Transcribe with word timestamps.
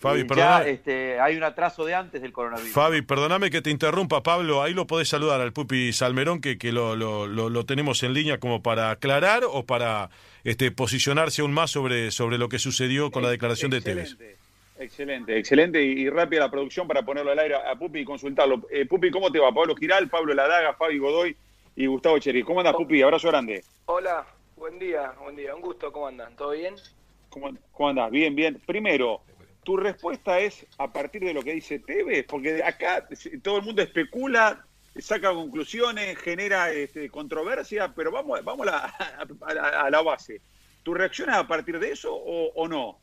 Fabi, 0.00 0.26
ya 0.34 0.66
este, 0.66 1.20
hay 1.20 1.36
un 1.36 1.42
atraso 1.42 1.84
de 1.84 1.94
antes 1.94 2.22
del 2.22 2.32
coronavirus. 2.32 2.72
Fabi, 2.72 3.02
perdóname 3.02 3.50
que 3.50 3.60
te 3.60 3.68
interrumpa, 3.68 4.22
Pablo. 4.22 4.62
Ahí 4.62 4.72
lo 4.72 4.86
podés 4.86 5.10
saludar 5.10 5.42
al 5.42 5.52
Pupi 5.52 5.92
Salmerón, 5.92 6.40
que, 6.40 6.56
que 6.56 6.72
lo, 6.72 6.96
lo, 6.96 7.26
lo, 7.26 7.66
tenemos 7.66 8.02
en 8.02 8.14
línea 8.14 8.40
como 8.40 8.62
para 8.62 8.90
aclarar 8.90 9.42
o 9.44 9.66
para 9.66 10.08
este, 10.42 10.70
posicionarse 10.70 11.42
aún 11.42 11.52
más 11.52 11.70
sobre, 11.70 12.12
sobre 12.12 12.38
lo 12.38 12.48
que 12.48 12.58
sucedió 12.58 13.10
con 13.10 13.22
la 13.22 13.28
declaración 13.28 13.70
de 13.70 13.82
Tevez. 13.82 14.16
Excelente, 14.78 15.38
excelente 15.38 15.82
y, 15.82 16.08
rápida 16.08 16.40
la 16.40 16.50
producción 16.50 16.88
para 16.88 17.02
ponerlo 17.02 17.32
al 17.32 17.38
aire 17.38 17.56
a 17.56 17.74
Pupi 17.74 17.98
y 17.98 18.04
consultarlo. 18.06 18.62
Eh, 18.70 18.86
Pupi, 18.86 19.10
¿cómo 19.10 19.30
te 19.30 19.38
va? 19.38 19.52
Pablo 19.52 19.76
Giral, 19.76 20.08
Pablo 20.08 20.32
Ladaga, 20.32 20.72
Fabi 20.72 20.96
Godoy 20.96 21.36
y 21.76 21.84
Gustavo 21.84 22.18
Cheri. 22.18 22.42
¿Cómo 22.42 22.60
andas, 22.60 22.74
Pupi? 22.74 23.02
Abrazo 23.02 23.28
grande. 23.28 23.62
Hola, 23.84 24.24
buen 24.56 24.78
día, 24.78 25.12
buen 25.20 25.36
día. 25.36 25.54
Un 25.54 25.60
gusto, 25.60 25.92
¿cómo 25.92 26.06
andan? 26.06 26.34
¿Todo 26.36 26.52
bien? 26.52 26.74
¿Cómo, 27.28 27.50
cómo 27.72 27.90
andas? 27.90 28.10
Bien, 28.10 28.34
bien. 28.34 28.58
Primero, 28.64 29.20
tu 29.64 29.76
respuesta 29.76 30.38
es 30.40 30.66
a 30.78 30.92
partir 30.92 31.22
de 31.22 31.34
lo 31.34 31.42
que 31.42 31.52
dice 31.52 31.78
Tevez, 31.78 32.24
porque 32.26 32.62
acá 32.62 33.06
todo 33.42 33.58
el 33.58 33.62
mundo 33.62 33.82
especula, 33.82 34.64
saca 34.98 35.32
conclusiones, 35.32 36.18
genera 36.18 36.70
este, 36.72 37.10
controversia, 37.10 37.92
pero 37.94 38.10
vamos, 38.10 38.42
vamos 38.42 38.66
a, 38.68 39.90
la, 39.90 40.02
base. 40.04 40.40
¿Tu 40.82 40.94
reacción 40.94 41.28
es 41.28 41.36
a 41.36 41.46
partir 41.46 41.78
de 41.78 41.92
eso 41.92 42.14
o, 42.14 42.68
no? 42.68 42.98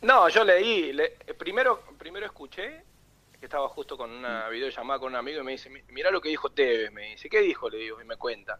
No, 0.00 0.28
yo 0.28 0.44
leí, 0.44 0.96
primero, 1.38 1.82
primero 1.98 2.26
escuché, 2.26 2.82
que 3.38 3.46
estaba 3.46 3.68
justo 3.68 3.96
con 3.96 4.10
una 4.10 4.48
videollamada 4.48 4.98
con 4.98 5.12
un 5.12 5.16
amigo 5.16 5.40
y 5.40 5.44
me 5.44 5.52
dice, 5.52 5.70
mira 5.88 6.10
lo 6.10 6.20
que 6.20 6.30
dijo 6.30 6.50
Tevez, 6.50 6.90
me 6.92 7.10
dice, 7.10 7.28
¿qué 7.28 7.40
dijo? 7.40 7.68
Le 7.68 7.78
digo, 7.78 8.00
y 8.00 8.04
me 8.04 8.16
cuenta. 8.16 8.58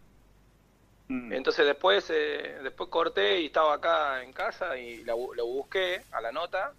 Mm. 1.08 1.32
Entonces 1.32 1.66
después 1.66 2.08
eh, 2.10 2.58
después 2.62 2.88
corté 2.88 3.40
y 3.40 3.46
estaba 3.46 3.74
acá 3.74 4.22
en 4.22 4.32
casa 4.32 4.76
y 4.78 5.04
lo 5.04 5.46
busqué 5.46 6.02
a 6.12 6.20
la 6.20 6.32
nota. 6.32 6.72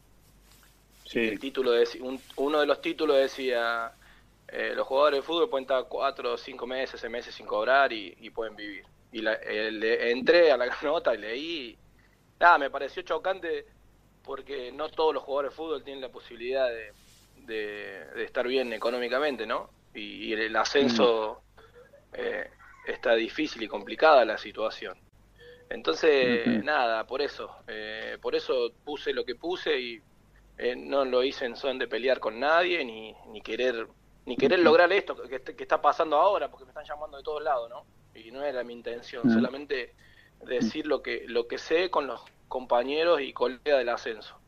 El 1.13 1.39
título 1.39 1.71
de, 1.71 1.87
uno 2.37 2.59
de 2.59 2.65
los 2.65 2.81
títulos 2.81 3.17
decía 3.17 3.93
eh, 4.47 4.73
los 4.75 4.87
jugadores 4.87 5.19
de 5.19 5.23
fútbol 5.23 5.49
pueden 5.49 5.63
estar 5.63 5.85
cuatro 5.87 6.33
o 6.33 6.37
cinco 6.37 6.67
meses, 6.67 6.99
seis 6.99 7.11
meses 7.11 7.33
sin 7.33 7.45
cobrar 7.45 7.91
y, 7.93 8.29
pueden 8.31 8.55
vivir. 8.55 8.85
Y 9.11 9.21
la, 9.21 9.37
entré 9.41 10.51
a 10.51 10.57
la 10.57 10.75
nota 10.83 11.13
y 11.13 11.17
leí. 11.17 11.77
Nada, 12.39 12.57
me 12.57 12.69
pareció 12.69 13.01
chocante 13.03 13.65
porque 14.23 14.71
no 14.71 14.89
todos 14.89 15.13
los 15.13 15.23
jugadores 15.23 15.51
de 15.51 15.55
fútbol 15.55 15.83
tienen 15.83 16.01
la 16.01 16.09
posibilidad 16.09 16.67
de, 16.67 16.91
de, 17.45 18.23
estar 18.23 18.47
bien 18.47 18.73
económicamente, 18.73 19.45
¿no? 19.45 19.69
Y, 19.93 20.33
el 20.33 20.55
ascenso 20.55 21.41
mm. 22.11 22.15
eh, 22.15 22.49
está 22.87 23.15
difícil 23.15 23.63
y 23.63 23.67
complicada 23.67 24.25
la 24.25 24.37
situación. 24.37 24.97
Entonces, 25.69 26.63
nada, 26.63 27.05
por 27.07 27.21
eso, 27.21 27.55
eh, 27.67 28.17
por 28.21 28.35
eso 28.35 28.71
puse 28.83 29.13
lo 29.13 29.25
que 29.25 29.35
puse 29.35 29.79
y 29.79 30.01
eh, 30.57 30.75
no 30.75 31.05
lo 31.05 31.23
hice 31.23 31.45
en 31.45 31.55
son 31.55 31.79
de 31.79 31.87
pelear 31.87 32.19
con 32.19 32.39
nadie 32.39 32.85
ni, 32.85 33.13
ni 33.31 33.41
querer 33.41 33.87
ni 34.25 34.37
querer 34.37 34.59
lograr 34.59 34.91
esto 34.91 35.15
que, 35.15 35.39
que, 35.39 35.63
está 35.63 35.79
pasando 35.79 36.15
ahora, 36.15 36.49
porque 36.49 36.65
me 36.65 36.71
están 36.71 36.85
llamando 36.85 37.17
de 37.17 37.23
todos 37.23 37.43
lados, 37.43 37.69
¿no? 37.69 37.85
Y 38.19 38.31
no 38.31 38.43
era 38.43 38.63
mi 38.63 38.73
intención, 38.73 39.29
solamente 39.29 39.93
decir 40.47 40.87
lo 40.87 41.03
que 41.03 41.25
lo 41.27 41.47
que 41.47 41.59
sé 41.59 41.91
con 41.91 42.07
los 42.07 42.21
compañeros 42.47 43.21
y 43.21 43.33
colegas 43.33 43.77
del 43.77 43.89
ascenso. 43.89 44.39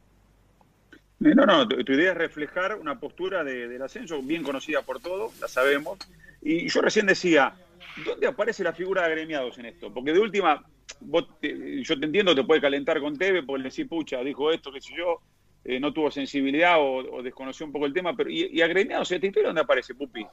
Eh, 1.23 1.33
no, 1.35 1.45
no, 1.45 1.67
tu, 1.67 1.91
idea 1.91 2.11
es 2.11 2.17
reflejar 2.17 2.75
una 2.75 2.99
postura 2.99 3.43
del 3.43 3.81
ascenso 3.81 4.21
bien 4.21 4.43
conocida 4.43 4.81
por 4.81 4.99
todos, 4.99 5.39
la 5.39 5.47
sabemos. 5.47 5.97
Y 6.41 6.69
yo 6.69 6.81
recién 6.81 7.05
decía, 7.07 7.53
¿Dónde 8.03 8.27
aparece 8.27 8.63
la 8.63 8.73
figura 8.73 9.01
de 9.01 9.07
agremiados 9.07 9.57
en 9.57 9.67
esto? 9.67 9.91
Porque 9.91 10.13
de 10.13 10.19
última, 10.19 10.63
yo 11.01 11.99
te 11.99 12.05
entiendo, 12.05 12.35
te 12.35 12.43
puede 12.43 12.61
calentar 12.61 12.99
con 12.99 13.17
Teve 13.17 13.43
porque 13.43 13.63
le 13.63 13.69
decís, 13.69 13.87
pucha, 13.87 14.21
dijo 14.21 14.51
esto, 14.51 14.71
qué 14.71 14.81
sé 14.81 14.93
yo, 14.95 15.21
eh, 15.65 15.79
no 15.79 15.91
tuvo 15.91 16.11
sensibilidad 16.11 16.77
o, 16.79 17.21
desconoció 17.23 17.65
un 17.65 17.71
poco 17.71 17.85
el 17.85 17.93
tema, 17.93 18.15
pero 18.15 18.29
¿y, 18.29 18.61
agremiados 18.61 19.11
en 19.11 19.15
esta 19.15 19.27
historia 19.27 19.49
dónde 19.49 19.61
aparece, 19.61 19.95
Pupi? 19.95 20.25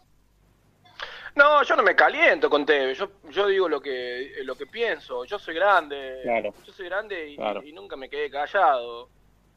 No, 1.37 1.63
yo 1.65 1.75
no 1.75 1.83
me 1.83 1.97
caliento 1.97 2.49
con 2.49 2.65
Teve, 2.65 2.95
yo, 2.95 3.11
yo 3.31 3.49
digo 3.49 3.69
lo 3.69 3.81
que, 3.81 4.35
lo 4.45 4.55
que 4.55 4.67
pienso, 4.67 5.25
yo 5.25 5.39
soy 5.39 5.55
grande, 5.55 6.23
yo 6.65 6.73
soy 6.73 6.87
grande 6.87 7.31
y, 7.65 7.73
nunca 7.73 7.97
me 7.97 8.09
quedé 8.09 8.31
callado. 8.31 9.09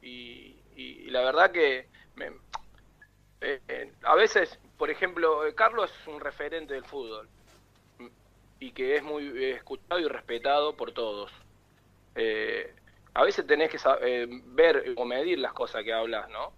Y, 0.02 0.54
la 1.10 1.22
verdad 1.22 1.50
que 1.50 1.88
eh, 3.40 3.60
eh, 3.68 3.92
a 4.02 4.14
veces, 4.14 4.58
por 4.76 4.90
ejemplo, 4.90 5.40
Carlos 5.54 5.92
es 6.00 6.06
un 6.06 6.20
referente 6.20 6.74
del 6.74 6.84
fútbol 6.84 7.28
y 8.60 8.72
que 8.72 8.96
es 8.96 9.02
muy 9.02 9.44
escuchado 9.44 10.00
y 10.00 10.08
respetado 10.08 10.76
por 10.76 10.92
todos. 10.92 11.30
Eh, 12.14 12.74
a 13.14 13.22
veces 13.22 13.46
tenés 13.46 13.70
que 13.70 13.78
saber, 13.78 14.08
eh, 14.08 14.26
ver 14.28 14.94
o 14.96 15.04
medir 15.04 15.38
las 15.38 15.52
cosas 15.52 15.84
que 15.84 15.92
hablas, 15.92 16.28
¿no? 16.30 16.52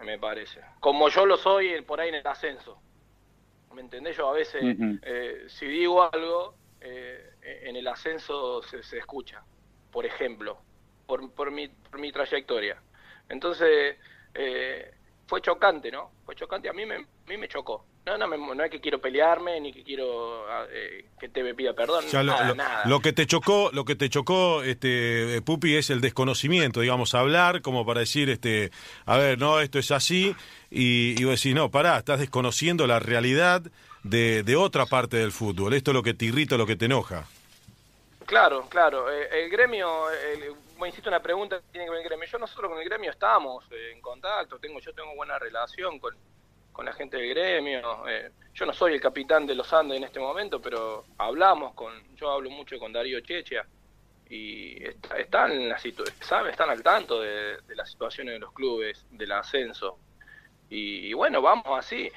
Me 0.00 0.18
parece. 0.18 0.60
Como 0.80 1.08
yo 1.08 1.26
lo 1.26 1.36
soy 1.36 1.80
por 1.82 2.00
ahí 2.00 2.08
en 2.08 2.16
el 2.16 2.26
ascenso. 2.26 2.80
¿Me 3.74 3.80
entendés? 3.80 4.16
Yo 4.16 4.28
a 4.28 4.32
veces, 4.32 4.62
eh, 5.02 5.44
si 5.48 5.66
digo 5.66 6.02
algo, 6.02 6.54
en 6.80 7.76
el 7.76 7.86
ascenso 7.86 8.62
se, 8.62 8.82
se, 8.82 8.98
escucha, 8.98 9.42
por 9.90 10.06
ejemplo, 10.06 10.58
por, 11.06 11.30
por, 11.32 11.50
mi, 11.50 11.68
por 11.68 12.00
mi 12.00 12.10
trayectoria. 12.10 12.80
Entonces, 13.28 13.96
fue 15.26 15.40
chocante, 15.42 15.90
¿no? 15.90 16.12
Fue 16.24 16.34
chocante, 16.34 16.68
a 16.68 16.72
mí 16.72 16.86
me, 16.86 16.96
a 16.96 17.06
mí 17.26 17.36
me 17.36 17.48
chocó. 17.48 17.84
No, 18.08 18.16
no, 18.16 18.54
no 18.54 18.64
es 18.64 18.70
que 18.70 18.80
quiero 18.80 19.00
pelearme 19.00 19.60
ni 19.60 19.72
que 19.72 19.82
quiero 19.82 20.46
ah, 20.48 20.64
eh, 20.70 21.04
que 21.20 21.28
te 21.28 21.42
me 21.42 21.54
pida 21.54 21.74
perdón. 21.74 22.04
nada, 22.12 22.84
lo, 22.86 23.00
que 23.00 23.12
te 23.12 23.26
chocó, 23.26 23.70
lo 23.72 23.84
que 23.84 23.96
te 23.96 24.08
chocó, 24.08 24.62
este 24.62 25.42
Pupi, 25.42 25.76
es 25.76 25.90
el 25.90 26.00
desconocimiento, 26.00 26.80
digamos, 26.80 27.14
hablar 27.14 27.60
como 27.60 27.84
para 27.84 28.00
decir, 28.00 28.30
este, 28.30 28.70
a 29.04 29.18
ver, 29.18 29.38
no, 29.38 29.60
esto 29.60 29.78
es 29.78 29.90
así 29.90 30.34
y, 30.70 31.20
y 31.20 31.24
vos 31.24 31.42
decís, 31.42 31.54
no, 31.54 31.70
pará, 31.70 31.98
estás 31.98 32.20
desconociendo 32.20 32.86
la 32.86 32.98
realidad 32.98 33.62
de, 34.02 34.42
de 34.42 34.56
otra 34.56 34.86
parte 34.86 35.18
del 35.18 35.32
fútbol. 35.32 35.74
Esto 35.74 35.90
es 35.90 35.94
lo 35.94 36.02
que 36.02 36.14
te 36.14 36.24
irrita, 36.24 36.56
lo 36.56 36.66
que 36.66 36.76
te 36.76 36.86
enoja. 36.86 37.26
Claro, 38.24 38.66
claro. 38.68 39.10
Eh, 39.10 39.44
el 39.44 39.50
gremio, 39.50 40.10
el, 40.10 40.54
me 40.80 40.88
hiciste 40.88 41.08
una 41.08 41.20
pregunta 41.20 41.56
que 41.58 41.72
tiene 41.72 41.86
que 41.86 41.90
ver 41.90 41.98
con 41.98 42.04
el 42.04 42.08
gremio. 42.08 42.28
Yo 42.30 42.38
nosotros 42.38 42.70
con 42.70 42.78
el 42.78 42.84
gremio 42.84 43.10
estamos 43.10 43.64
en 43.70 44.00
contacto, 44.00 44.58
tengo 44.58 44.80
yo 44.80 44.92
tengo 44.92 45.14
buena 45.14 45.38
relación 45.38 45.98
con, 45.98 46.14
con 46.78 46.84
la 46.84 46.92
gente 46.92 47.16
del 47.16 47.30
gremio. 47.30 48.06
Eh, 48.08 48.30
yo 48.54 48.64
no 48.64 48.72
soy 48.72 48.94
el 48.94 49.00
capitán 49.00 49.44
de 49.48 49.56
los 49.56 49.72
Andes 49.72 49.96
en 49.96 50.04
este 50.04 50.20
momento, 50.20 50.62
pero 50.62 51.06
hablamos 51.18 51.74
con, 51.74 51.92
yo 52.14 52.30
hablo 52.30 52.50
mucho 52.50 52.78
con 52.78 52.92
Darío 52.92 53.18
Checha 53.18 53.66
y 54.30 54.84
están, 55.16 55.50
en 55.50 55.68
la 55.68 55.80
sabe, 56.20 56.52
están 56.52 56.70
al 56.70 56.80
tanto 56.84 57.20
de, 57.20 57.56
las 57.74 57.90
situaciones 57.90 58.34
de 58.34 58.38
los 58.38 58.52
clubes, 58.52 59.04
del 59.10 59.32
ascenso. 59.32 59.98
Y, 60.70 61.12
bueno, 61.14 61.42
vamos 61.42 61.66
así. 61.76 62.12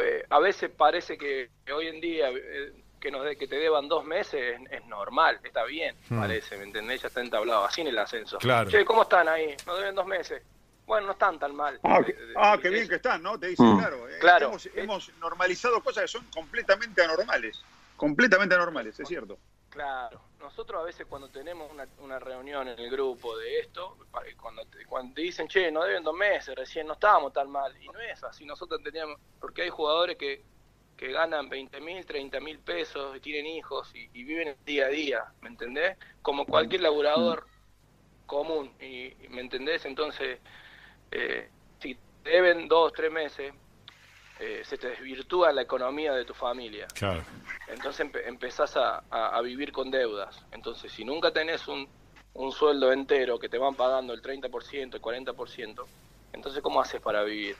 Eh, 0.00 0.24
a 0.30 0.38
veces 0.38 0.70
parece 0.70 1.18
que 1.18 1.50
hoy 1.72 1.88
en 1.88 2.00
día 2.00 2.30
eh, 2.30 2.72
que 3.00 3.10
nos 3.10 3.24
de, 3.24 3.34
que 3.36 3.48
te 3.48 3.56
deban 3.56 3.88
dos 3.88 4.04
meses 4.04 4.60
es, 4.70 4.86
normal, 4.86 5.40
está 5.42 5.64
bien, 5.64 5.96
hmm. 6.08 6.20
parece, 6.20 6.56
¿me 6.56 6.62
entendés? 6.62 7.02
Ya 7.02 7.08
está 7.08 7.20
entablado, 7.20 7.64
así 7.64 7.80
en 7.80 7.88
el 7.88 7.98
ascenso. 7.98 8.38
Claro. 8.38 8.70
Che, 8.70 8.84
¿cómo 8.84 9.02
están 9.02 9.26
ahí? 9.26 9.56
Nos 9.66 9.76
deben 9.76 9.96
dos 9.96 10.06
meses. 10.06 10.40
Bueno, 10.86 11.06
no 11.06 11.12
están 11.12 11.38
tan 11.38 11.54
mal. 11.54 11.80
Ah, 11.82 12.00
ah 12.36 12.58
qué 12.60 12.68
bien 12.68 12.88
que 12.88 12.96
están, 12.96 13.22
¿no? 13.22 13.38
Te 13.38 13.48
dicen, 13.48 13.66
mm. 13.66 13.78
claro. 13.78 14.08
Eh, 14.08 14.18
claro. 14.20 14.52
Hemos, 14.74 15.10
normalizado 15.18 15.82
cosas 15.82 16.02
que 16.02 16.08
son 16.08 16.26
completamente 16.30 17.02
anormales. 17.02 17.62
Completamente 17.96 18.54
anormales, 18.54 18.98
es 19.00 19.08
cierto. 19.08 19.38
Claro. 19.70 20.20
Nosotros 20.40 20.82
a 20.82 20.84
veces 20.84 21.06
cuando 21.06 21.30
tenemos 21.30 21.70
una, 21.98 22.18
reunión 22.18 22.68
en 22.68 22.78
el 22.78 22.90
grupo 22.90 23.36
de 23.38 23.60
esto, 23.60 23.96
cuando 24.40 24.64
te, 24.66 24.84
cuando 24.84 25.14
te 25.14 25.22
dicen, 25.22 25.48
che, 25.48 25.72
no 25.72 25.82
deben 25.84 26.04
dos 26.04 26.14
meses, 26.14 26.54
recién 26.54 26.86
no 26.86 26.92
estábamos 26.92 27.32
tan 27.32 27.50
mal. 27.50 27.74
Y 27.82 27.88
no 27.88 27.98
es 28.00 28.22
así. 28.22 28.44
Nosotros 28.44 28.82
teníamos, 28.82 29.18
porque 29.40 29.62
hay 29.62 29.70
jugadores 29.70 30.18
que, 30.18 30.44
que 30.96 31.12
ganan 31.12 31.48
20 31.48 31.80
mil, 31.80 32.04
30 32.04 32.40
mil 32.40 32.58
pesos 32.58 33.16
y 33.16 33.20
tienen 33.20 33.46
hijos 33.46 33.90
y, 33.94 34.06
viven 34.08 34.48
el 34.48 34.64
día 34.64 34.86
a 34.86 34.88
día, 34.88 35.24
¿me 35.40 35.48
entendés? 35.48 35.96
Como 36.20 36.44
cualquier 36.44 36.82
laburador 36.82 37.46
mm. 37.46 38.26
común, 38.26 38.72
y, 38.80 39.14
¿me 39.30 39.40
entendés? 39.40 39.86
Entonces 39.86 40.40
eh, 41.14 41.48
si 41.78 41.96
te 42.22 42.30
deben 42.30 42.66
dos, 42.66 42.92
tres 42.92 43.10
meses, 43.10 43.54
eh, 44.40 44.62
se 44.64 44.76
te 44.76 44.88
desvirtúa 44.88 45.52
la 45.52 45.62
economía 45.62 46.12
de 46.12 46.24
tu 46.24 46.34
familia. 46.34 46.88
Entonces 47.68 48.08
empezás 48.26 48.76
a, 48.76 49.40
vivir 49.42 49.72
con 49.72 49.90
deudas. 49.90 50.44
Entonces, 50.50 50.92
si 50.92 51.04
nunca 51.04 51.30
tenés 51.30 51.68
un, 51.68 51.88
un 52.34 52.50
sueldo 52.50 52.92
entero 52.92 53.38
que 53.38 53.48
te 53.48 53.58
van 53.58 53.74
pagando 53.74 54.12
el 54.12 54.20
30%, 54.20 54.94
el 54.94 55.00
40%, 55.00 55.84
entonces, 56.32 56.62
¿cómo 56.62 56.80
haces 56.80 57.00
para 57.00 57.22
vivir? 57.22 57.56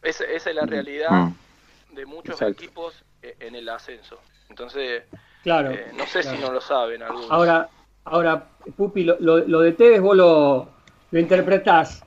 esa 0.00 0.24
es 0.24 0.54
la 0.54 0.64
mm. 0.64 0.68
realidad 0.68 1.10
mm. 1.10 1.94
de 1.94 2.06
muchos 2.06 2.40
equipos 2.40 3.04
eh, 3.20 3.36
en 3.40 3.54
el 3.54 3.68
ascenso. 3.68 4.18
Entonces, 4.48 5.02
claro, 5.42 5.72
no 5.94 6.06
sé 6.06 6.22
si 6.22 6.38
no 6.38 6.50
lo 6.50 6.62
saben 6.62 7.02
algunos. 7.02 7.30
Ahora, 7.30 7.68
ahora 8.04 8.48
Pupi, 8.76 9.04
lo, 9.04 9.18
lo, 9.18 9.60
de 9.60 9.72
Tevez 9.72 10.00
vos 10.00 10.16
lo, 10.16 10.68
lo 11.10 11.20
interpretás 11.20 12.02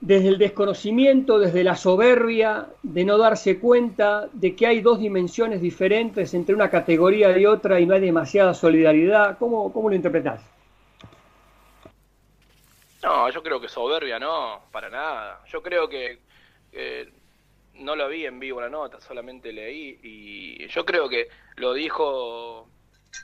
desde 0.00 0.28
el 0.28 0.38
desconocimiento, 0.38 1.38
desde 1.38 1.64
la 1.64 1.76
soberbia, 1.76 2.68
de 2.82 3.04
no 3.04 3.18
darse 3.18 3.58
cuenta 3.58 4.28
de 4.32 4.54
que 4.54 4.66
hay 4.66 4.80
dos 4.80 4.98
dimensiones 4.98 5.60
diferentes 5.60 6.34
entre 6.34 6.54
una 6.54 6.70
categoría 6.70 7.36
y 7.36 7.46
otra 7.46 7.80
y 7.80 7.86
no 7.86 7.94
hay 7.94 8.00
demasiada 8.00 8.54
solidaridad. 8.54 9.38
¿Cómo, 9.38 9.72
cómo 9.72 9.88
lo 9.88 9.96
interpretás? 9.96 10.42
No, 13.02 13.30
yo 13.30 13.42
creo 13.42 13.60
que 13.60 13.68
soberbia 13.68 14.18
no, 14.18 14.62
para 14.70 14.88
nada. 14.88 15.40
Yo 15.46 15.62
creo 15.62 15.88
que 15.88 16.18
no 17.78 17.96
lo 17.96 18.08
vi 18.08 18.26
en 18.26 18.38
vivo 18.38 18.60
la 18.60 18.68
nota, 18.68 19.00
solamente 19.00 19.52
leí 19.52 19.98
y 20.02 20.68
yo 20.68 20.84
creo 20.84 21.08
que 21.08 21.28
lo 21.56 21.72
dijo 21.72 22.68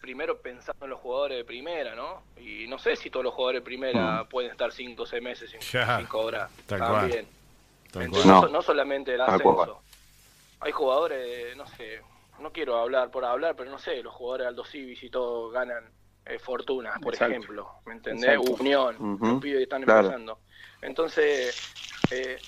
primero 0.00 0.38
pensando 0.38 0.85
en 0.85 0.91
los 0.91 1.00
jugadores 1.00 1.38
de 1.38 1.44
primera, 1.44 1.94
¿no? 1.94 2.23
Y 2.37 2.67
no 2.67 2.79
sé 2.79 2.96
si 2.96 3.11
todos 3.11 3.25
los 3.25 3.35
jugadores 3.35 3.62
de 3.62 3.64
primera 3.64 4.23
mm. 4.23 4.29
pueden 4.29 4.50
estar 4.50 4.73
cinco 4.73 5.05
o 5.05 5.06
seis 5.06 5.23
meses 5.23 5.50
sin, 5.50 6.06
cobrar. 6.06 6.49
También. 6.67 7.26
no. 7.94 8.62
solamente 8.62 9.14
el 9.14 9.20
ascenso. 9.20 9.81
Hay 10.61 10.73
jugadores, 10.73 11.56
no 11.56 11.67
sé, 11.67 12.00
no 12.41 12.52
quiero 12.52 12.79
hablar 12.79 13.11
por 13.11 13.25
hablar, 13.25 13.55
pero 13.56 13.70
no 13.70 13.79
sé, 13.79 14.02
los 14.02 14.14
jugadores 14.14 14.44
de 14.44 14.49
Aldo 14.49 14.64
Civis 14.64 15.02
y 15.02 15.11
todo 15.11 15.50
ganan 15.50 15.85
eh, 16.26 16.38
fortuna, 16.38 16.94
por 17.02 17.14
ejemplo. 17.14 17.69
¿Me 17.85 17.94
entendés? 17.94 18.38
Unión, 18.38 19.19
los 19.20 19.43
pibes 19.43 19.58
que 19.58 19.62
están 19.64 19.82
empezando. 19.82 20.38
Entonces, 20.81 21.73
eh, 22.11 22.38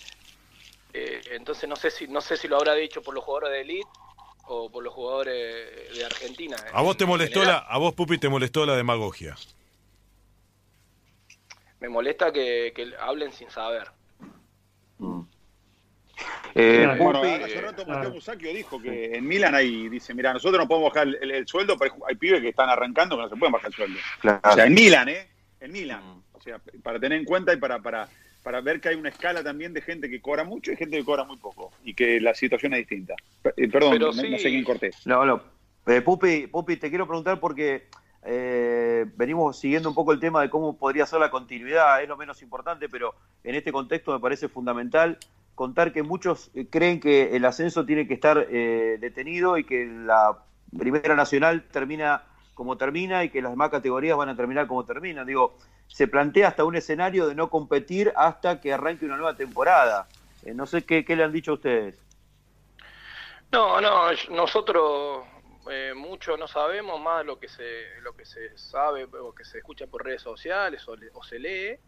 eh, 0.92 1.20
entonces 1.32 1.68
no 1.68 1.76
sé 1.76 1.90
si 1.90 2.08
no 2.08 2.20
sé 2.20 2.36
si 2.36 2.48
lo 2.48 2.56
habrá 2.56 2.74
dicho 2.74 3.02
por 3.02 3.14
los 3.14 3.22
jugadores 3.22 3.50
de 3.50 3.60
elite 3.60 3.88
o 4.46 4.70
por 4.70 4.84
los 4.84 4.92
jugadores 4.92 5.94
de 5.94 6.04
Argentina. 6.04 6.56
¿A 6.72 6.82
vos 6.82 6.96
te 6.96 7.06
molestó 7.06 7.44
la, 7.44 7.58
a 7.58 7.78
vos 7.78 7.94
Pupi 7.94 8.18
te 8.18 8.28
molestó 8.28 8.64
la 8.66 8.76
demagogia? 8.76 9.36
Me 11.80 11.88
molesta 11.88 12.32
que, 12.32 12.72
hablen 13.00 13.32
sin 13.32 13.50
saber. 13.50 13.88
Mm. 14.98 15.20
Eh, 16.54 16.96
bueno, 16.98 17.20
hace 17.20 17.60
rato 17.60 17.84
Mateo 17.84 18.10
Musacchio 18.10 18.50
dijo 18.50 18.80
que 18.80 19.16
en 19.16 19.26
Milan 19.26 19.54
hay, 19.54 19.90
dice, 19.90 20.14
mira, 20.14 20.32
nosotros 20.32 20.58
no 20.58 20.66
podemos 20.66 20.92
bajar 20.92 21.08
el, 21.20 21.46
sueldo, 21.46 21.76
pero 21.76 21.94
hay 22.08 22.14
pibes 22.14 22.40
que 22.40 22.48
están 22.48 22.70
arrancando 22.70 23.16
que 23.16 23.22
no 23.22 23.28
se 23.28 23.36
pueden 23.36 23.52
bajar 23.52 23.68
el 23.68 23.74
sueldo. 23.74 23.98
O 24.42 24.54
sea, 24.54 24.64
en 24.64 24.72
Milan, 24.72 25.08
¿eh? 25.10 25.28
En 25.60 25.72
Milan. 25.72 26.02
Mm. 26.02 26.22
O 26.32 26.40
sea, 26.40 26.58
para 26.82 26.98
tener 26.98 27.18
en 27.18 27.24
cuenta 27.26 27.52
y 27.52 27.56
para, 27.56 27.80
para, 27.80 28.08
para 28.46 28.60
ver 28.60 28.80
que 28.80 28.90
hay 28.90 28.94
una 28.94 29.08
escala 29.08 29.42
también 29.42 29.72
de 29.72 29.80
gente 29.80 30.08
que 30.08 30.20
cobra 30.20 30.44
mucho 30.44 30.70
y 30.70 30.76
gente 30.76 30.96
que 30.96 31.04
cobra 31.04 31.24
muy 31.24 31.36
poco 31.36 31.72
y 31.82 31.94
que 31.94 32.20
la 32.20 32.32
situación 32.32 32.74
es 32.74 32.78
distinta. 32.78 33.16
Eh, 33.56 33.66
perdón, 33.66 33.98
no, 33.98 34.12
sé 34.12 34.38
quién 34.38 34.62
corté. 34.62 34.92
No, 35.04 35.26
no. 35.26 35.42
Eh, 35.84 36.00
Pupi, 36.00 36.46
Pupi, 36.46 36.76
te 36.76 36.88
quiero 36.88 37.08
preguntar 37.08 37.40
porque 37.40 37.88
eh, 38.22 39.04
venimos 39.16 39.58
siguiendo 39.58 39.88
un 39.88 39.96
poco 39.96 40.12
el 40.12 40.20
tema 40.20 40.42
de 40.42 40.48
cómo 40.48 40.78
podría 40.78 41.06
ser 41.06 41.18
la 41.18 41.28
continuidad, 41.28 42.00
es 42.00 42.08
lo 42.08 42.16
menos 42.16 42.40
importante, 42.40 42.88
pero 42.88 43.16
en 43.42 43.56
este 43.56 43.72
contexto 43.72 44.12
me 44.12 44.20
parece 44.20 44.46
fundamental 44.46 45.18
contar 45.56 45.92
que 45.92 46.04
muchos 46.04 46.52
creen 46.70 47.00
que 47.00 47.34
el 47.34 47.44
ascenso 47.46 47.84
tiene 47.84 48.06
que 48.06 48.14
estar 48.14 48.46
detenido 48.46 49.58
y 49.58 49.64
que 49.64 49.86
la 49.86 50.38
Primera 50.78 51.16
Nacional 51.16 51.64
termina 51.72 52.22
como 52.54 52.76
termina 52.76 53.24
y 53.24 53.30
que 53.30 53.42
las 53.42 53.50
demás 53.50 53.70
categorías 53.70 54.16
van 54.16 54.28
a 54.28 54.36
terminar 54.36 54.68
como 54.68 54.84
terminan. 54.84 55.26
Digo, 55.26 55.58
se 55.88 56.08
plantea 56.08 56.48
hasta 56.48 56.64
un 56.64 56.76
escenario 56.76 57.26
de 57.26 57.34
no 57.34 57.50
competir 57.50 58.12
hasta 58.16 58.60
que 58.60 58.72
arranque 58.72 59.04
una 59.04 59.16
nueva 59.16 59.36
temporada. 59.36 60.08
Eh, 60.44 60.54
no 60.54 60.66
sé 60.66 60.84
qué, 60.84 61.04
le 61.08 61.24
han 61.24 61.32
dicho 61.32 61.52
a 61.52 61.54
ustedes. 61.54 61.96
No, 63.52 63.80
no, 63.80 64.08
nosotros 64.30 65.24
eh, 65.70 65.94
mucho 65.94 66.36
no 66.36 66.48
sabemos 66.48 67.00
más 67.00 67.24
lo 67.24 67.38
que 67.38 67.48
se 67.48 68.00
lo 68.02 68.14
que 68.14 68.24
se 68.24 68.56
sabe 68.58 69.04
o 69.04 69.34
que 69.34 69.44
se 69.44 69.58
escucha 69.58 69.86
por 69.86 70.04
redes 70.04 70.22
sociales 70.22 70.86
o, 70.88 71.22
se 71.24 71.38
lee 71.38 71.78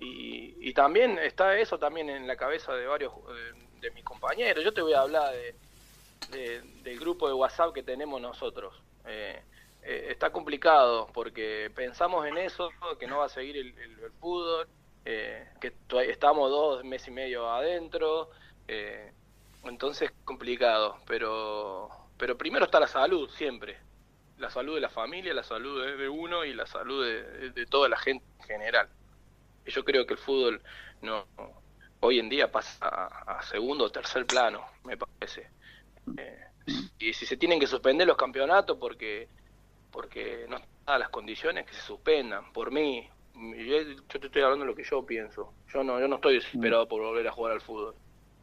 y, 0.00 0.72
también 0.74 1.18
está 1.18 1.58
eso 1.58 1.78
también 1.78 2.08
en 2.08 2.26
la 2.26 2.34
cabeza 2.34 2.72
de 2.74 2.86
varios 2.86 3.12
eh, 3.12 3.52
de 3.80 3.90
mis 3.90 4.02
compañeros. 4.02 4.64
Yo 4.64 4.72
te 4.72 4.80
voy 4.80 4.94
a 4.94 5.00
hablar 5.00 5.32
de, 6.30 6.62
del 6.82 6.98
grupo 6.98 7.28
de 7.28 7.34
WhatsApp 7.34 7.74
que 7.74 7.82
tenemos 7.82 8.20
nosotros. 8.20 8.74
Eh, 9.06 9.42
eh, 9.84 10.08
está 10.10 10.30
complicado 10.30 11.08
porque 11.12 11.70
pensamos 11.74 12.24
en 12.26 12.38
eso, 12.38 12.70
que 13.00 13.08
no 13.08 13.18
va 13.18 13.26
a 13.26 13.28
seguir 13.28 13.56
el, 13.56 13.74
fútbol, 14.20 14.68
eh, 15.04 15.48
que 15.60 15.74
estamos 16.08 16.50
dos 16.50 16.84
meses 16.84 17.08
y 17.08 17.10
medio 17.10 17.50
adentro, 17.50 18.30
eh, 18.68 19.12
entonces 19.64 20.12
complicado, 20.24 20.98
pero, 21.06 21.90
pero 22.16 22.38
primero 22.38 22.64
está 22.64 22.78
la 22.78 22.86
salud, 22.86 23.28
siempre. 23.30 23.76
La 24.38 24.50
salud 24.50 24.74
de 24.74 24.80
la 24.80 24.88
familia, 24.88 25.34
la 25.34 25.42
salud 25.42 25.84
de, 25.96 26.08
uno 26.08 26.44
y 26.44 26.54
la 26.54 26.66
salud 26.66 27.04
de, 27.04 27.66
toda 27.66 27.88
la 27.88 27.96
gente 27.98 28.24
en 28.40 28.44
general. 28.44 28.88
Y 29.66 29.70
yo 29.70 29.84
creo 29.84 30.06
que 30.06 30.14
el 30.14 30.18
fútbol 30.18 30.62
no 31.00 31.26
hoy 32.00 32.18
en 32.18 32.28
día 32.28 32.50
pasa 32.50 32.78
a, 32.80 33.42
segundo 33.42 33.84
o 33.84 33.90
tercer 33.90 34.26
plano, 34.26 34.64
me 34.84 34.96
parece. 34.96 35.50
y 36.98 37.12
si 37.12 37.26
se 37.26 37.36
tienen 37.36 37.60
que 37.60 37.68
suspender 37.68 38.06
los 38.06 38.16
campeonatos 38.16 38.78
porque 38.78 39.28
porque 39.92 40.46
no 40.48 40.56
están 40.56 40.98
las 40.98 41.10
condiciones 41.10 41.66
que 41.66 41.74
se 41.74 41.82
suspendan. 41.82 42.52
Por 42.52 42.72
mí, 42.72 43.08
yo, 43.34 43.96
te 44.08 44.26
estoy 44.26 44.42
hablando 44.42 44.64
de 44.64 44.70
lo 44.70 44.76
que 44.76 44.84
yo 44.84 45.04
pienso. 45.04 45.52
Yo 45.72 45.84
no, 45.84 46.00
yo 46.00 46.08
no 46.08 46.16
estoy 46.16 46.34
desesperado 46.34 46.88
por 46.88 47.02
volver 47.02 47.28
a 47.28 47.32
jugar 47.32 47.52
al 47.52 47.60
fútbol. 47.60 47.94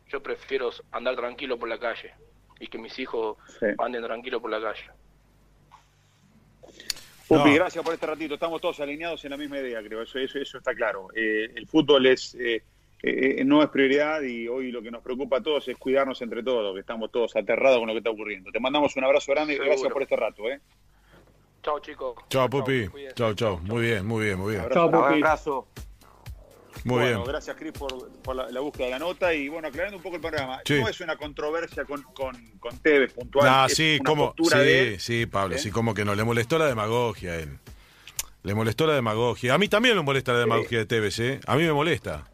Yo 0.07 0.23
prefiero 0.23 0.69
andar 0.91 1.15
tranquilo 1.15 1.57
por 1.57 1.67
la 1.67 1.79
calle 1.79 2.13
y 2.59 2.67
que 2.67 2.77
mis 2.77 2.97
hijos 2.99 3.37
anden 3.77 4.03
tranquilos 4.03 4.41
por 4.41 4.51
la 4.51 4.61
calle. 4.61 4.85
Pupi, 7.27 7.53
gracias 7.53 7.83
por 7.83 7.93
este 7.93 8.07
ratito. 8.07 8.33
Estamos 8.35 8.59
todos 8.59 8.79
alineados 8.79 9.23
en 9.25 9.31
la 9.31 9.37
misma 9.37 9.59
idea, 9.59 9.83
creo. 9.83 10.01
Eso, 10.01 10.17
eso, 10.17 10.39
eso 10.39 10.57
está 10.57 10.73
claro. 10.73 11.09
Eh, 11.15 11.51
el 11.55 11.67
fútbol 11.67 12.07
es 12.07 12.35
eh, 12.35 12.63
eh, 13.01 13.45
no 13.45 13.63
es 13.63 13.69
prioridad 13.69 14.21
y 14.23 14.47
hoy 14.49 14.71
lo 14.71 14.81
que 14.81 14.91
nos 14.91 15.01
preocupa 15.01 15.37
a 15.37 15.41
todos 15.41 15.65
es 15.69 15.77
cuidarnos 15.77 16.21
entre 16.21 16.43
todos, 16.43 16.73
que 16.73 16.81
estamos 16.81 17.09
todos 17.11 17.33
aterrados 17.35 17.79
con 17.79 17.87
lo 17.87 17.93
que 17.93 17.99
está 17.99 18.09
ocurriendo. 18.09 18.51
Te 18.51 18.59
mandamos 18.59 18.95
un 18.97 19.05
abrazo 19.05 19.31
grande 19.31 19.53
y 19.53 19.57
gracias 19.57 19.91
por 19.91 20.01
este 20.01 20.17
rato. 20.17 20.49
¿eh? 20.49 20.59
Chao, 21.61 21.79
chicos. 21.79 22.15
Chao, 22.29 22.49
Pupi. 22.49 22.89
Chao, 23.15 23.33
chao. 23.33 23.59
Muy 23.59 23.81
bien, 23.83 24.05
muy 24.05 24.25
bien, 24.25 24.39
muy 24.39 24.53
bien. 24.53 24.67
Chao, 24.71 24.89
Pupi. 24.89 25.15
Abrazo. 25.15 25.67
Muy 26.83 27.05
bien. 27.05 27.23
Gracias, 27.23 27.55
Cris, 27.57 27.73
por, 27.73 28.35
la, 28.35 28.59
búsqueda 28.61 28.85
de 28.85 28.91
la 28.91 28.99
nota. 28.99 29.33
Y 29.33 29.49
bueno, 29.49 29.67
aclarando 29.67 29.97
un 29.97 30.03
poco 30.03 30.15
el 30.15 30.21
panorama. 30.21 30.61
No 30.67 30.87
es 30.87 31.01
una 31.01 31.17
controversia 31.17 31.85
con, 31.85 32.03
con, 32.13 32.35
con 32.59 32.77
Tevez 32.79 33.13
puntual. 33.13 33.47
Ah, 33.47 33.67
sí, 33.69 33.99
como, 34.05 34.33
sí, 34.37 34.99
sí, 34.99 35.25
Pablo, 35.25 35.55
¿Eh? 35.55 35.59
sí, 35.59 35.71
como 35.71 35.93
que 35.93 36.05
no. 36.05 36.15
Le 36.15 36.23
molestó 36.23 36.57
la 36.57 36.67
demagogia 36.67 37.31
a 37.31 37.35
él. 37.35 37.59
Le 38.43 38.55
molestó 38.55 38.87
la 38.87 38.93
demagogia. 38.93 39.53
A 39.53 39.57
mí 39.57 39.67
también 39.67 39.95
me 39.95 40.01
molesta 40.01 40.33
la 40.33 40.39
demagogia 40.39 40.79
de 40.79 40.85
Tevez, 40.85 41.19
¿eh? 41.19 41.39
A 41.45 41.55
mí 41.55 41.63
me 41.63 41.73
molesta. 41.73 42.25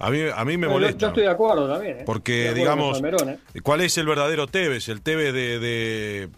A 0.00 0.10
mí, 0.10 0.20
a 0.34 0.44
mí 0.44 0.56
me 0.56 0.68
molesta. 0.68 0.98
Yo 0.98 1.06
estoy 1.08 1.24
de 1.24 1.30
acuerdo 1.30 1.68
también. 1.68 1.98
¿eh? 1.98 2.02
Porque, 2.06 2.54
digamos, 2.54 3.02
¿eh? 3.02 3.38
¿cuál 3.62 3.82
es 3.82 3.98
el 3.98 4.06
verdadero 4.06 4.46
Tevez? 4.46 4.88
El 4.88 5.02
Tevez 5.02 5.34
de 5.34 6.30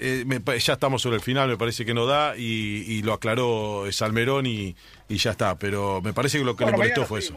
eh, 0.00 0.24
ya 0.58 0.74
estamos 0.74 1.00
sobre 1.00 1.16
el 1.16 1.22
final, 1.22 1.48
me 1.48 1.56
parece 1.56 1.86
que 1.86 1.94
no 1.94 2.06
da 2.06 2.36
y, 2.36 3.02
lo 3.02 3.14
aclaró 3.14 3.84
Salmerón 3.90 4.46
y, 4.46 4.76
y, 5.08 5.16
ya 5.16 5.30
está. 5.30 5.58
Pero 5.58 6.02
me 6.02 6.12
parece 6.12 6.38
que 6.38 6.44
lo 6.44 6.54
que 6.56 6.66
le 6.66 6.72
molestó 6.72 7.06
fue 7.06 7.20
eso. 7.20 7.34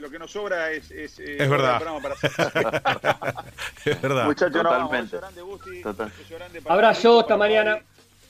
Lo, 0.00 0.10
que 0.10 0.18
nos 0.18 0.32
sobra 0.32 0.72
es. 0.72 0.90
Es, 0.90 1.18
eh, 1.20 1.36
es 1.38 1.48
verdad. 1.48 1.80
es 3.84 4.02
verdad. 4.02 4.24
Muchachos, 4.26 4.62
Totalmente. 4.62 5.16
Abrazo, 6.66 7.20
hasta 7.20 7.36
mañana. 7.36 7.78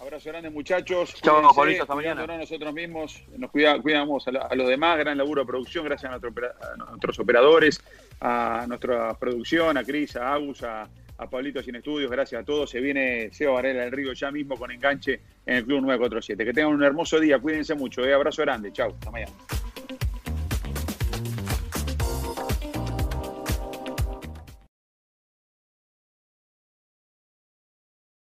Abrazo 0.00 0.28
grande, 0.28 0.50
muchachos. 0.50 1.14
Chao, 1.22 1.48
hasta 1.48 1.94
mañana. 1.94 2.26
Nosotros 2.26 2.74
mismos 2.74 3.22
nos 3.38 3.50
cuidamos 3.50 4.28
a, 4.28 4.54
los 4.54 4.68
demás. 4.68 4.98
Gran 4.98 5.16
laburo 5.16 5.42
de 5.42 5.46
producción, 5.46 5.86
gracias 5.86 6.12
a, 6.12 6.18
nuestros 6.18 7.18
operadores, 7.18 7.80
a 8.20 8.66
nuestra 8.68 9.14
producción, 9.14 9.78
a 9.78 9.84
Cris, 9.84 10.14
a 10.16 10.34
Agus, 10.34 10.62
a 10.62 10.86
a 11.18 11.28
Pablito 11.28 11.62
Sin 11.62 11.76
Estudios, 11.76 12.10
gracias 12.10 12.42
a 12.42 12.44
todos. 12.44 12.70
Se 12.70 12.80
viene 12.80 13.30
Seba 13.32 13.52
Varela 13.52 13.82
del 13.82 13.92
Río 13.92 14.12
ya 14.12 14.30
mismo 14.30 14.56
con 14.56 14.70
enganche 14.70 15.20
en 15.46 15.56
el 15.56 15.64
Club 15.64 15.82
947. 15.82 16.44
Que 16.44 16.52
tengan 16.52 16.72
un 16.72 16.82
hermoso 16.82 17.20
día, 17.20 17.38
cuídense 17.38 17.74
mucho. 17.74 18.04
Eh. 18.04 18.12
Abrazo 18.12 18.42
grande, 18.42 18.72
chau, 18.72 18.90
hasta 18.90 19.10
mañana. 19.10 19.32